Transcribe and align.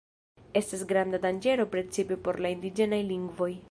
Estas 0.61 0.85
granda 0.93 1.21
danĝero 1.27 1.69
precipe 1.77 2.21
por 2.27 2.43
la 2.47 2.57
indiĝenaj 2.57 3.05
lingvoj. 3.17 3.53